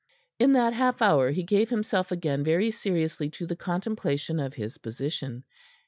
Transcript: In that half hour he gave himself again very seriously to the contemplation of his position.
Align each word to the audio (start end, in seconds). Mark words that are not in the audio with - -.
In 0.39 0.53
that 0.53 0.73
half 0.73 0.99
hour 1.03 1.29
he 1.29 1.43
gave 1.43 1.69
himself 1.69 2.11
again 2.11 2.43
very 2.43 2.71
seriously 2.71 3.29
to 3.37 3.45
the 3.45 3.55
contemplation 3.55 4.39
of 4.39 4.55
his 4.55 4.79
position. 4.79 5.43